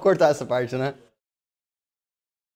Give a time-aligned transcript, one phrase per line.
[0.00, 0.94] Pra cortar essa parte, né?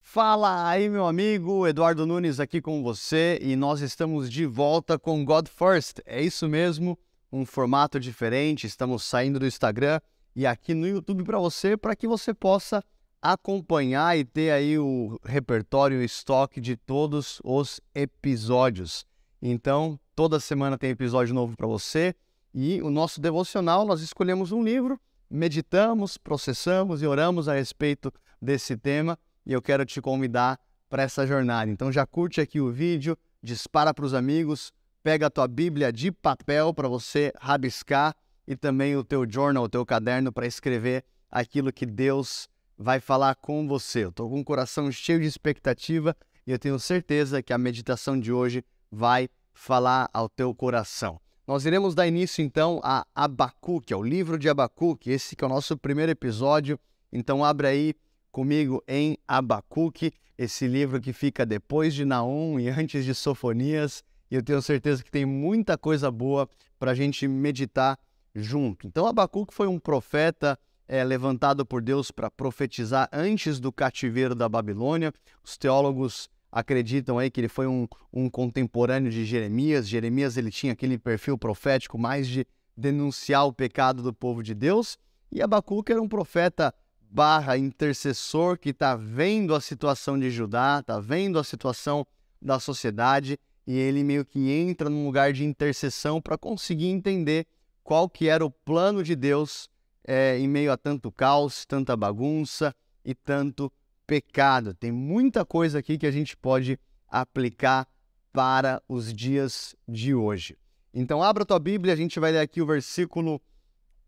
[0.01, 5.23] Fala aí, meu amigo, Eduardo Nunes aqui com você e nós estamos de volta com
[5.27, 5.99] God First.
[6.07, 6.99] É isso mesmo,
[7.31, 8.67] um formato diferente.
[8.67, 10.01] Estamos saindo do Instagram
[10.35, 12.83] e aqui no YouTube para você, para que você possa
[13.21, 19.05] acompanhar e ter aí o repertório, o estoque de todos os episódios.
[19.43, 22.15] Então, toda semana tem episódio novo para você
[22.55, 24.99] e o nosso devocional nós escolhemos um livro,
[25.31, 31.27] meditamos, processamos e oramos a respeito desse tema e eu quero te convidar para essa
[31.27, 31.71] jornada.
[31.71, 36.13] Então já curte aqui o vídeo, dispara para os amigos, pega a tua Bíblia de
[36.13, 38.15] papel para você rabiscar
[38.47, 43.35] e também o teu journal, o teu caderno para escrever aquilo que Deus vai falar
[43.37, 44.05] com você.
[44.05, 48.19] Eu estou com o coração cheio de expectativa e eu tenho certeza que a meditação
[48.19, 51.21] de hoje vai falar ao teu coração.
[51.47, 55.51] Nós iremos dar início então a Abacuque, ao livro de Abacuque, esse que é o
[55.51, 56.81] nosso primeiro episódio.
[57.13, 57.95] Então abre aí
[58.33, 64.37] comigo em Abacuque, esse livro que fica depois de Naum e antes de Sofonias, e
[64.37, 67.99] eu tenho certeza que tem muita coisa boa para a gente meditar
[68.35, 68.87] junto.
[68.87, 70.59] Então, Abacuque foi um profeta
[70.89, 75.13] é, levantado por Deus para profetizar antes do cativeiro da Babilônia.
[75.45, 79.89] Os teólogos acreditam aí que ele foi um, um contemporâneo de Jeremias.
[79.89, 84.97] Jeremias ele tinha aquele perfil profético mais de denunciar o pecado do povo de Deus.
[85.33, 86.73] E Abacuque era um profeta
[87.11, 92.07] barra intercessor que está vendo a situação de Judá, está vendo a situação
[92.41, 97.49] da sociedade e ele meio que entra num lugar de intercessão para conseguir entender
[97.83, 99.69] qual que era o plano de Deus
[100.07, 102.73] é, em meio a tanto caos, tanta bagunça
[103.05, 103.73] e tanto
[104.07, 104.75] pecado.
[104.75, 107.89] Tem muita coisa aqui que a gente pode aplicar
[108.33, 110.57] para os dias de hoje.
[110.93, 113.41] Então, abra a tua Bíblia, a gente vai ler aqui o versículo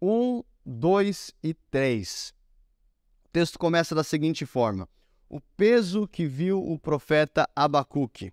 [0.01, 2.37] 1, 2 e 3
[3.37, 4.89] texto começa da seguinte forma:
[5.29, 8.33] O peso que viu o profeta Abacuque.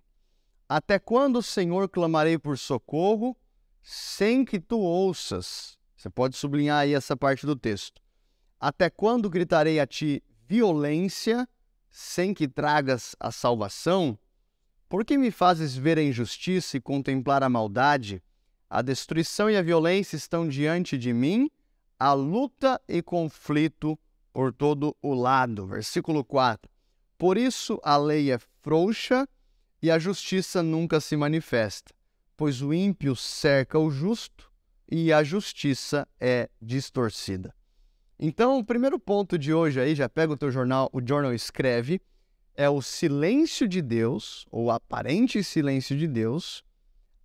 [0.66, 3.36] Até quando, Senhor, clamarei por socorro
[3.82, 5.76] sem que tu ouças?
[5.94, 8.00] Você pode sublinhar aí essa parte do texto.
[8.58, 11.46] Até quando gritarei a ti violência
[11.96, 14.18] sem que tragas a salvação?
[14.88, 18.20] Por que me fazes ver a injustiça e contemplar a maldade?
[18.68, 21.48] A destruição e a violência estão diante de mim,
[21.96, 23.96] a luta e conflito
[24.32, 25.68] por todo o lado.
[25.68, 26.68] Versículo 4.
[27.16, 29.28] Por isso a lei é frouxa
[29.80, 31.94] e a justiça nunca se manifesta,
[32.36, 34.50] pois o ímpio cerca o justo
[34.90, 37.54] e a justiça é distorcida.
[38.18, 42.00] Então, o primeiro ponto de hoje aí, já pega o teu jornal, o jornal escreve,
[42.54, 46.62] é o silêncio de Deus, ou aparente silêncio de Deus,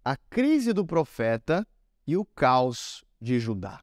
[0.04, 1.68] a crise do profeta
[2.08, 3.82] e o caos de Judá.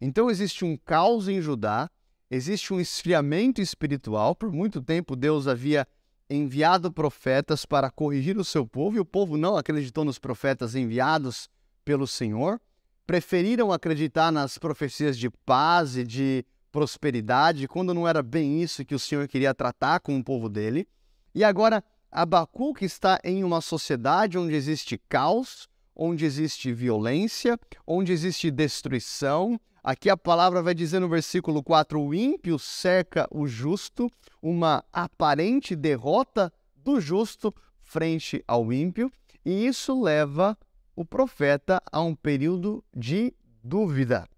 [0.00, 1.88] Então existe um caos em Judá
[2.32, 4.34] existe um esfriamento espiritual.
[4.34, 5.86] Por muito tempo, Deus havia
[6.30, 11.50] enviado profetas para corrigir o seu povo e o povo não acreditou nos profetas enviados
[11.84, 12.58] pelo Senhor.
[13.06, 18.94] Preferiram acreditar nas profecias de paz e de prosperidade, quando não era bem isso que
[18.94, 20.86] o Senhor queria tratar com o povo dele.
[21.34, 28.50] E agora, Abacuque está em uma sociedade onde existe caos, onde existe violência, onde existe
[28.50, 34.08] destruição, Aqui a palavra vai dizer no versículo 4: o ímpio cerca o justo,
[34.40, 39.10] uma aparente derrota do justo frente ao ímpio,
[39.44, 40.56] e isso leva
[40.94, 44.28] o profeta a um período de dúvida.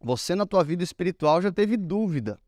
[0.00, 2.40] Você, na tua vida espiritual, já teve dúvida.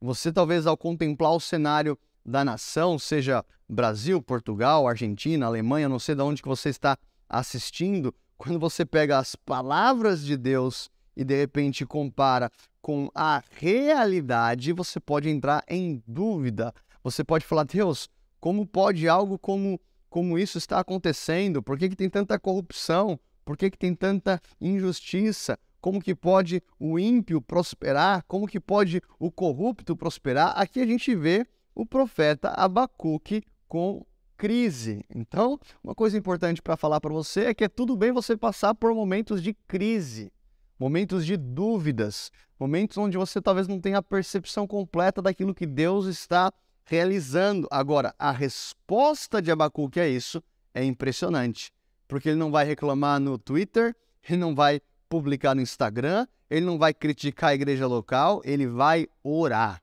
[0.00, 6.14] Você, talvez, ao contemplar o cenário da nação, seja Brasil, Portugal, Argentina, Alemanha, não sei
[6.14, 6.96] de onde que você está
[7.28, 14.72] assistindo, quando você pega as palavras de Deus e de repente compara com a realidade,
[14.72, 16.72] você pode entrar em dúvida.
[17.02, 18.08] Você pode falar, Deus,
[18.40, 21.62] como pode algo como, como isso estar acontecendo?
[21.62, 23.18] Por que, que tem tanta corrupção?
[23.44, 25.58] Por que, que tem tanta injustiça?
[25.80, 28.24] Como que pode o ímpio prosperar?
[28.26, 30.52] Como que pode o corrupto prosperar?
[30.56, 34.04] Aqui a gente vê o profeta Abacuque com
[34.36, 35.04] crise.
[35.14, 38.74] Então, uma coisa importante para falar para você é que é tudo bem você passar
[38.74, 40.32] por momentos de crise
[40.78, 46.06] momentos de dúvidas, momentos onde você talvez não tenha a percepção completa daquilo que Deus
[46.06, 46.52] está
[46.88, 47.68] realizando.
[47.70, 50.42] Agora, a resposta de Abacuque a isso
[50.72, 51.70] é impressionante,
[52.08, 53.94] porque ele não vai reclamar no Twitter,
[54.26, 59.06] ele não vai publicar no Instagram, ele não vai criticar a igreja local, ele vai
[59.22, 59.82] orar.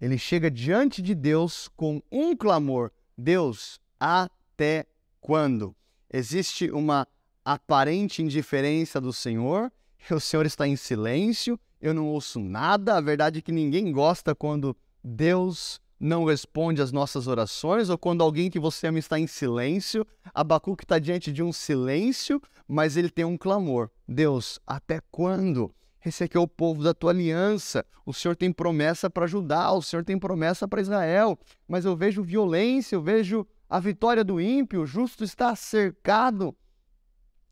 [0.00, 4.86] Ele chega diante de Deus com um clamor: Deus, até
[5.20, 5.74] quando?
[6.08, 7.06] Existe uma
[7.44, 9.72] aparente indiferença do Senhor,
[10.08, 12.96] o Senhor está em silêncio, eu não ouço nada.
[12.96, 18.22] A verdade é que ninguém gosta quando Deus não responde às nossas orações, ou quando
[18.22, 20.06] alguém que você ama está em silêncio.
[20.34, 25.74] Abacuque está diante de um silêncio, mas ele tem um clamor: Deus, até quando?
[26.04, 27.84] Esse aqui é o povo da tua aliança.
[28.06, 31.38] O Senhor tem promessa para Judá, o Senhor tem promessa para Israel.
[31.66, 36.56] Mas eu vejo violência, eu vejo a vitória do ímpio, o justo está cercado.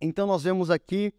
[0.00, 1.12] Então nós vemos aqui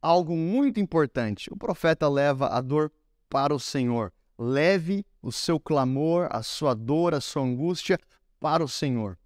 [0.00, 1.50] algo muito importante.
[1.52, 2.92] O profeta leva a dor
[3.30, 4.12] para o Senhor.
[4.44, 7.96] Leve o seu clamor, a sua dor, a sua angústia
[8.40, 9.16] para o Senhor.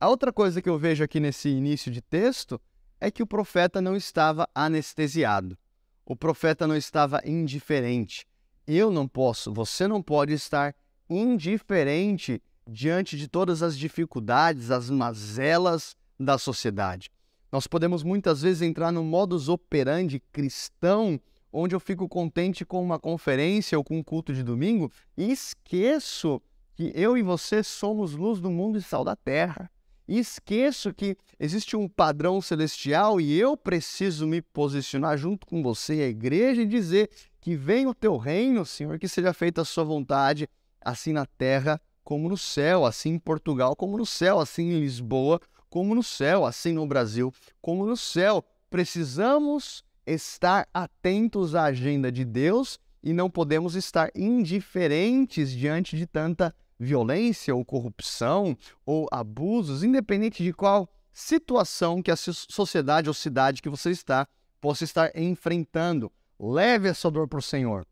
[0.00, 2.60] A outra coisa que eu vejo aqui nesse início de texto
[3.00, 5.56] é que o profeta não estava anestesiado.
[6.04, 8.26] O profeta não estava indiferente.
[8.66, 10.74] Eu não posso, você não pode estar
[11.08, 17.08] indiferente diante de todas as dificuldades, as mazelas da sociedade.
[17.52, 21.20] Nós podemos muitas vezes entrar no modus operandi cristão,
[21.58, 26.40] onde eu fico contente com uma conferência ou com um culto de domingo e esqueço
[26.74, 29.70] que eu e você somos luz do mundo e sal da terra.
[30.06, 35.94] E esqueço que existe um padrão celestial e eu preciso me posicionar junto com você,
[35.94, 37.10] a igreja, e dizer
[37.40, 40.46] que venha o teu reino, Senhor, que seja feita a sua vontade,
[40.80, 45.40] assim na terra como no céu, assim em Portugal como no céu, assim em Lisboa
[45.70, 47.32] como no céu, assim no Brasil
[47.62, 48.44] como no céu.
[48.68, 56.54] Precisamos estar atentos à agenda de Deus e não podemos estar indiferentes diante de tanta
[56.78, 63.68] violência ou corrupção ou abusos, independente de qual situação que a sociedade ou cidade que
[63.68, 64.28] você está
[64.60, 66.12] possa estar enfrentando.
[66.38, 67.86] Leve essa dor para o Senhor.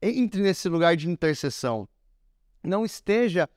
[0.00, 1.88] Entre nesse lugar de intercessão.
[2.62, 3.48] Não esteja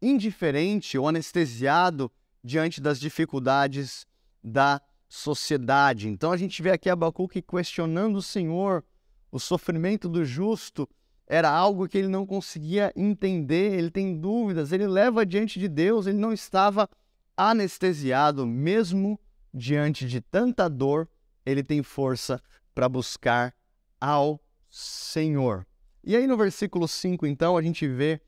[0.00, 2.10] indiferente ou anestesiado
[2.42, 4.06] diante das dificuldades
[4.42, 4.80] da
[5.12, 6.08] sociedade.
[6.08, 8.82] Então a gente vê aqui Abacuque questionando o Senhor,
[9.30, 10.88] o sofrimento do justo
[11.26, 16.06] era algo que ele não conseguia entender, ele tem dúvidas, ele leva diante de Deus,
[16.06, 16.88] ele não estava
[17.36, 19.20] anestesiado, mesmo
[19.52, 21.06] diante de tanta dor,
[21.44, 22.42] ele tem força
[22.74, 23.54] para buscar
[24.00, 25.66] ao Senhor.
[26.02, 28.18] E aí no versículo 5, então, a gente vê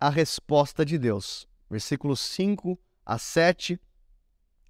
[0.00, 1.46] a resposta de Deus.
[1.70, 2.76] Versículos 5
[3.06, 3.80] a 7.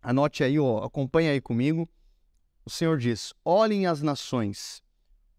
[0.04, 1.88] Anote aí, ó, acompanha aí comigo.
[2.64, 4.82] O Senhor diz: Olhem as nações,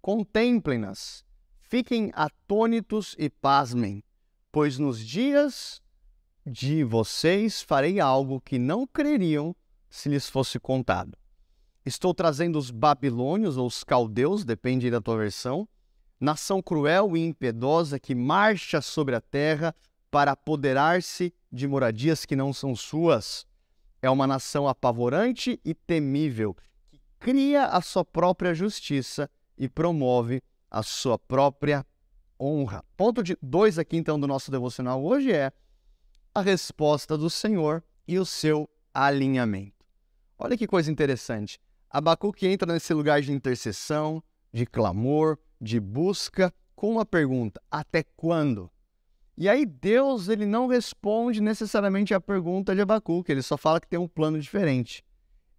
[0.01, 1.25] contemplem-nas
[1.67, 4.03] Fiquem atônitos e pasmem,
[4.51, 5.81] pois nos dias
[6.45, 9.55] de vocês farei algo que não creriam
[9.89, 11.17] se lhes fosse contado.
[11.83, 15.67] Estou trazendo os babilônios ou os caldeus, depende da tua versão,
[16.19, 19.75] nação cruel e impiedosa que marcha sobre a terra
[20.11, 23.45] para apoderar-se de moradias que não são suas.
[24.05, 26.55] É uma nação apavorante e temível,
[26.91, 31.83] que cria a sua própria justiça e promove a sua própria
[32.39, 32.85] honra.
[32.95, 35.51] Ponto 2 aqui então do nosso devocional hoje é
[36.35, 39.83] a resposta do Senhor e o seu alinhamento.
[40.37, 41.59] Olha que coisa interessante.
[41.89, 44.23] Abacuque entra nesse lugar de intercessão,
[44.53, 48.69] de clamor, de busca, com uma pergunta: até quando?
[49.37, 53.87] E aí Deus ele não responde necessariamente a pergunta de Abacuque, ele só fala que
[53.87, 55.03] tem um plano diferente.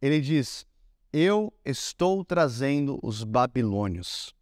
[0.00, 0.66] Ele diz:
[1.12, 4.34] Eu estou trazendo os babilônios.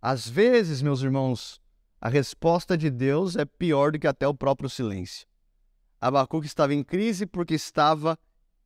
[0.00, 1.60] Às vezes, meus irmãos,
[2.00, 5.26] a resposta de Deus é pior do que até o próprio silêncio.
[6.00, 8.18] Abacuque estava em crise porque estava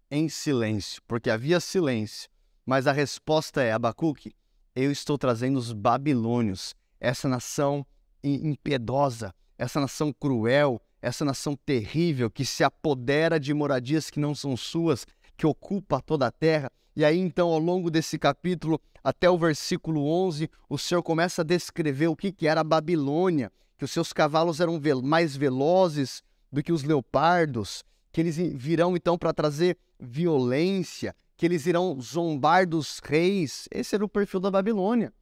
[0.09, 2.31] em silêncio, porque havia silêncio.
[2.65, 4.33] Mas a resposta é: Abacuque,
[4.77, 7.85] eu estou trazendo os babilônios, essa nação
[8.29, 14.57] impiedosa, essa nação cruel, essa nação terrível que se apodera de moradias que não são
[14.57, 16.71] suas, que ocupa toda a terra.
[16.97, 21.45] E aí, então, ao longo desse capítulo, até o versículo 11, o Senhor começa a
[21.45, 26.63] descrever o que, que era a Babilônia, que os seus cavalos eram mais velozes do
[26.63, 33.01] que os leopardos, que eles virão então para trazer violência, que eles irão zombar dos
[33.05, 33.69] reis.
[33.71, 35.13] Esse era o perfil da Babilônia.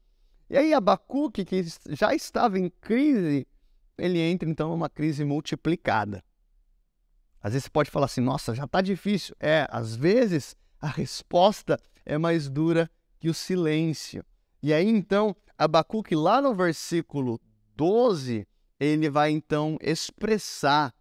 [0.52, 3.49] E aí Abacuque, que já estava em crise,
[3.97, 6.23] ele entra então numa crise multiplicada.
[7.40, 9.35] Às vezes você pode falar assim, nossa, já está difícil.
[9.40, 14.23] É, às vezes a resposta é mais dura que o silêncio.
[14.62, 17.40] E aí então, Abacuque, lá no versículo
[17.75, 18.47] 12,
[18.78, 20.94] ele vai então expressar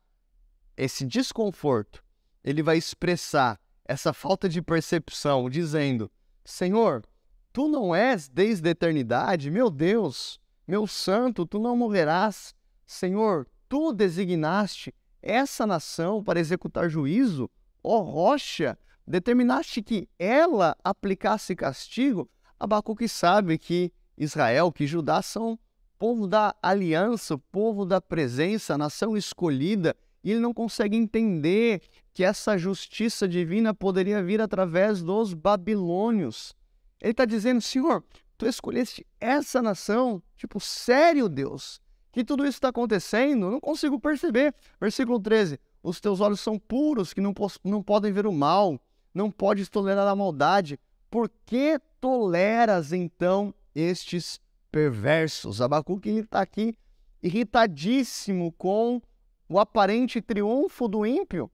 [0.78, 2.02] esse desconforto,
[2.42, 6.10] ele vai expressar essa falta de percepção, dizendo:
[6.46, 7.04] Senhor,
[7.52, 12.54] tu não és desde a eternidade, meu Deus, meu santo, tu não morrerás.
[12.86, 17.50] Senhor, tu designaste essa nação para executar juízo,
[17.84, 22.30] ó rocha, determinaste que ela aplicasse castigo
[22.62, 25.58] Abacuque sabe que Israel, que Judá são
[25.98, 31.82] povo da aliança, povo da presença, nação escolhida, e ele não consegue entender
[32.14, 36.56] que essa justiça divina poderia vir através dos babilônios.
[37.02, 38.04] Ele está dizendo, Senhor,
[38.38, 40.22] tu escolheste essa nação?
[40.38, 41.82] Tipo, sério, Deus?
[42.12, 43.48] Que tudo isso está acontecendo?
[43.48, 44.54] Eu não consigo perceber.
[44.80, 48.80] Versículo 13: Os teus olhos são puros, que não, não podem ver o mal,
[49.14, 50.80] não podes tolerar a maldade.
[51.10, 54.40] Por que toleras então estes
[54.72, 55.62] perversos?
[55.62, 56.76] Abacuque está aqui
[57.24, 59.02] irritadíssimo com
[59.48, 61.52] o aparente triunfo do ímpio.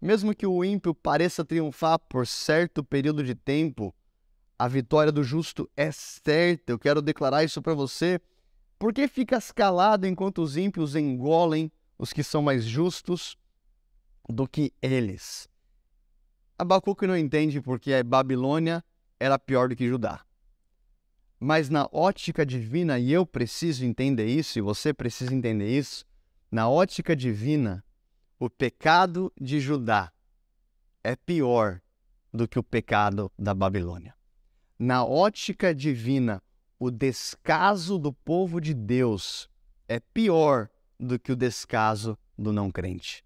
[0.00, 3.94] Mesmo que o ímpio pareça triunfar por certo período de tempo,
[4.58, 6.72] a vitória do justo é certa.
[6.72, 8.20] Eu quero declarar isso para você.
[8.78, 13.36] Por que ficas calado enquanto os ímpios engolem os que são mais justos
[14.28, 15.48] do que eles?
[16.58, 18.84] Abacuque não entende porque a Babilônia
[19.18, 20.24] era pior do que Judá.
[21.40, 26.06] Mas na ótica divina, e eu preciso entender isso, e você precisa entender isso,
[26.50, 27.84] na ótica divina,
[28.38, 30.12] o pecado de Judá
[31.02, 31.80] é pior
[32.32, 34.14] do que o pecado da Babilônia.
[34.78, 36.42] Na ótica divina,
[36.78, 39.48] o descaso do povo de Deus
[39.88, 43.24] é pior do que o descaso do não crente.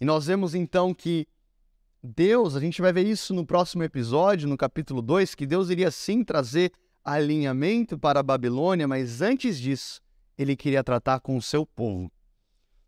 [0.00, 1.26] E nós vemos então que
[2.02, 5.90] Deus, a gente vai ver isso no próximo episódio, no capítulo 2, que Deus iria
[5.90, 6.72] sim trazer
[7.04, 10.00] alinhamento para a Babilônia, mas antes disso,
[10.38, 12.10] ele queria tratar com o seu povo.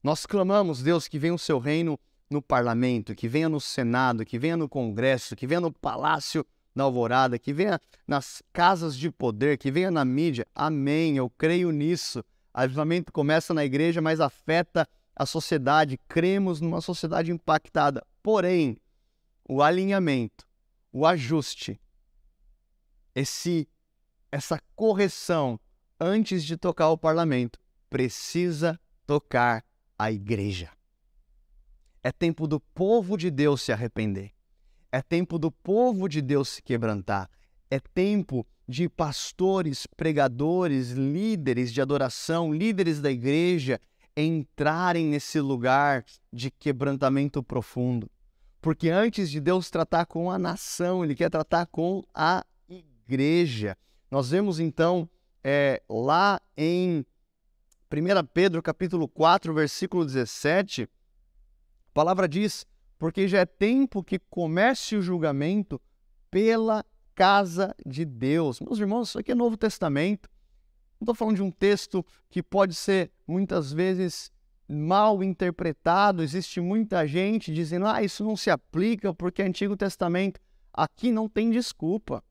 [0.02, 1.98] Nós clamamos, Deus, que venha o seu reino
[2.30, 6.46] no parlamento, que venha no Senado, que venha no Congresso, que venha no Palácio
[6.78, 10.46] da Alvorada, que venha nas casas de poder, que venha na mídia.
[10.54, 12.24] Amém, eu creio nisso.
[12.54, 15.98] Avivamento começa na igreja, mas afeta a sociedade.
[16.08, 18.06] Cremos numa sociedade impactada.
[18.22, 18.78] Porém,
[19.46, 20.46] o alinhamento,
[20.92, 21.80] o ajuste,
[23.14, 23.68] esse
[24.30, 25.58] essa correção
[25.98, 27.58] antes de tocar o parlamento
[27.88, 29.64] precisa tocar
[29.98, 30.70] a igreja.
[32.02, 34.37] É tempo do povo de Deus se arrepender.
[34.90, 37.30] É tempo do povo de Deus se quebrantar.
[37.70, 43.80] É tempo de pastores, pregadores, líderes de adoração, líderes da igreja
[44.16, 48.10] entrarem nesse lugar de quebrantamento profundo.
[48.60, 53.76] Porque antes de Deus tratar com a nação, Ele quer tratar com a igreja.
[54.10, 55.08] Nós vemos então
[55.44, 57.06] é, lá em
[57.90, 60.88] 1 Pedro capítulo 4, versículo 17, a
[61.94, 62.66] palavra diz,
[62.98, 65.80] porque já é tempo que comece o julgamento
[66.30, 68.60] pela casa de Deus.
[68.60, 70.28] Meus irmãos, isso aqui é Novo Testamento.
[71.00, 74.32] Não estou falando de um texto que pode ser muitas vezes
[74.68, 76.22] mal interpretado.
[76.22, 80.40] Existe muita gente dizendo, ah, isso não se aplica porque é Antigo Testamento.
[80.72, 82.22] Aqui não tem desculpa.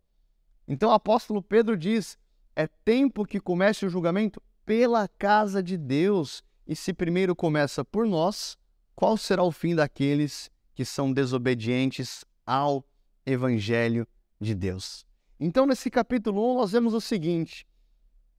[0.67, 2.17] Então o apóstolo Pedro diz:
[2.55, 6.43] é tempo que comece o julgamento pela casa de Deus.
[6.67, 8.57] E se primeiro começa por nós,
[8.93, 12.85] qual será o fim daqueles que são desobedientes ao
[13.25, 14.07] evangelho
[14.39, 15.07] de Deus?
[15.39, 17.67] Então, nesse capítulo 1, nós vemos o seguinte: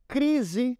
[0.06, 0.78] crise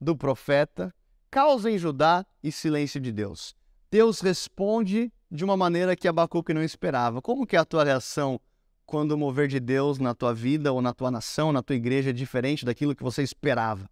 [0.00, 0.94] do profeta,
[1.28, 3.56] causa em Judá e silêncio de Deus.
[3.90, 7.20] Deus responde de uma maneira que Abacuque não esperava.
[7.20, 8.40] Como que é a tua reação
[8.86, 12.10] quando o mover de Deus na tua vida ou na tua nação, na tua igreja
[12.10, 13.90] é diferente daquilo que você esperava?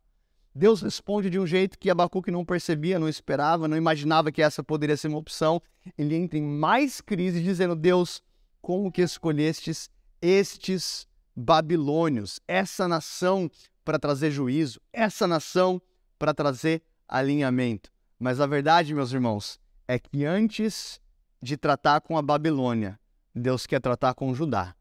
[0.55, 4.63] Deus responde de um jeito que Abacuque não percebia, não esperava, não imaginava que essa
[4.63, 5.63] poderia ser uma opção.
[5.97, 8.23] Ele entra em mais crise, dizendo: Deus,
[8.61, 9.91] como que escolhestes
[10.21, 13.51] estes babilônios, essa nação
[13.85, 15.81] para trazer juízo, essa nação
[16.19, 17.91] para trazer alinhamento?
[18.19, 21.01] Mas a verdade, meus irmãos, é que antes
[21.41, 22.99] de tratar com a Babilônia,
[23.35, 24.75] Deus quer tratar com Judá.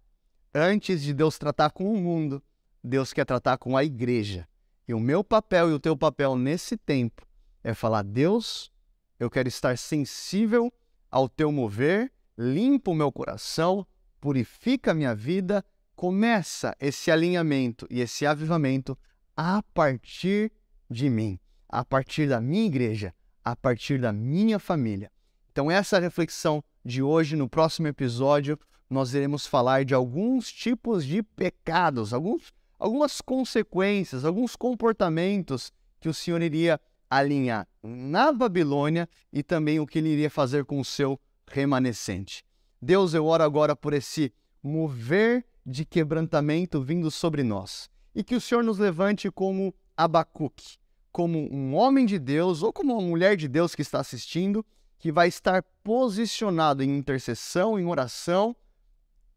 [0.53, 2.41] Antes de Deus tratar com o mundo,
[2.83, 4.47] Deus quer tratar com a igreja.
[4.87, 7.27] E o meu papel e o teu papel nesse tempo
[7.63, 8.71] é falar: Deus,
[9.19, 10.71] eu quero estar sensível
[11.11, 13.85] ao teu mover, limpa o meu coração,
[14.21, 15.63] purifica a minha vida,
[15.95, 18.97] começa esse alinhamento e esse avivamento
[19.35, 20.51] a partir
[20.89, 23.13] de mim, a partir da minha igreja,
[23.43, 25.11] a partir da minha família.
[25.51, 27.35] Então, essa é reflexão de hoje.
[27.35, 34.55] No próximo episódio, nós iremos falar de alguns tipos de pecados, alguns algumas consequências, alguns
[34.55, 36.79] comportamentos que o Senhor iria
[37.09, 41.19] alinhar na Babilônia e também o que ele iria fazer com o seu
[41.49, 42.43] remanescente.
[42.81, 44.31] Deus, eu oro agora por esse
[44.61, 50.77] mover de quebrantamento vindo sobre nós e que o Senhor nos levante como Abacuque,
[51.11, 54.65] como um homem de Deus ou como uma mulher de Deus que está assistindo,
[54.99, 58.55] que vai estar posicionado em intercessão, em oração,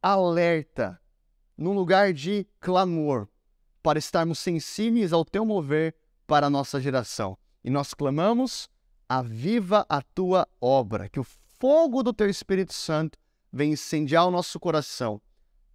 [0.02, 1.00] alerta
[1.60, 3.28] num lugar de clamor,
[3.82, 5.94] para estarmos sensíveis ao teu mover
[6.26, 7.36] para a nossa geração.
[7.62, 8.68] E nós clamamos:
[9.06, 11.26] aviva a tua obra, que o
[11.58, 13.18] fogo do teu Espírito Santo
[13.52, 15.20] venha incendiar o nosso coração.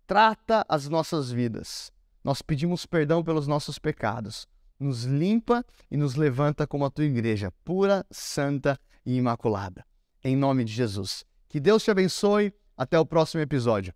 [0.07, 1.91] Trata as nossas vidas.
[2.23, 4.47] Nós pedimos perdão pelos nossos pecados.
[4.79, 9.85] Nos limpa e nos levanta como a tua igreja, pura, santa e imaculada.
[10.23, 11.23] Em nome de Jesus.
[11.47, 12.51] Que Deus te abençoe.
[12.77, 13.93] Até o próximo episódio.